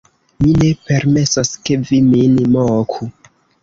[0.45, 3.15] mi ne permesos, ke vi min moku!